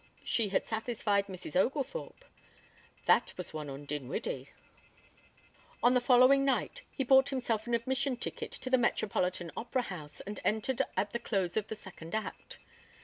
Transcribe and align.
She 0.23 0.49
had 0.49 0.67
satisfied 0.67 1.27
Mrs. 1.27 1.55
Oglethorpe. 1.55 2.25
That 3.05 3.35
was 3.37 3.53
one 3.53 3.69
on 3.69 3.85
Dinwiddie. 3.85 4.49
On 5.83 5.93
the 5.93 6.01
following 6.01 6.43
night 6.43 6.81
he 6.89 7.03
bought 7.03 7.29
himself 7.29 7.67
an 7.67 7.75
admission 7.75 8.17
ticket 8.17 8.49
to 8.51 8.71
the 8.71 8.79
Metropolitan 8.79 9.51
Opera 9.55 9.83
House 9.83 10.19
and 10.21 10.39
entered 10.43 10.81
at 10.97 11.11
the 11.11 11.19
close 11.19 11.55
of 11.55 11.67
the 11.67 11.75
second 11.75 12.15
act. 12.15 12.57